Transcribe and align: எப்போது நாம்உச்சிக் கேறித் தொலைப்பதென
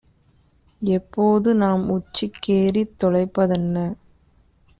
எப்போது 0.81 1.49
நாம்உச்சிக் 1.53 2.41
கேறித் 2.47 2.95
தொலைப்பதென 3.03 3.85